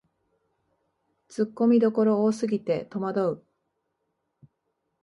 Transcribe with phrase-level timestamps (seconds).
[1.27, 3.45] ツッコミどころ多すぎてとまどう